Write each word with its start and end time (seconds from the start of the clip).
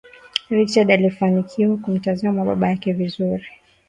richard 0.49 0.91
alifanikiwa 0.91 1.77
kumtazama 1.77 2.45
baba 2.45 2.69
yake 2.69 2.93
vizuri 2.93 3.43